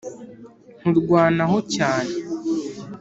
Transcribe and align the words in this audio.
nkurwanaho 0.79 1.57
cyane 1.75 2.13